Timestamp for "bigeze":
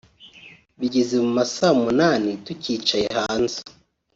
0.79-1.15